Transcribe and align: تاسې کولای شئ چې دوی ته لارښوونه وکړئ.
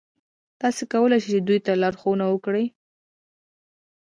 تاسې 0.61 0.83
کولای 0.93 1.19
شئ 1.25 1.29
چې 1.33 1.39
دوی 1.47 1.59
ته 1.65 1.71
لارښوونه 1.81 2.25
وکړئ. 2.29 2.65